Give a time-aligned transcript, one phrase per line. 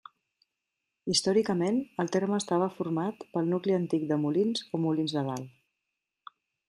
[1.13, 6.35] Històricament, el terme estava format pel nucli antic de Molins o Molins de Dalt.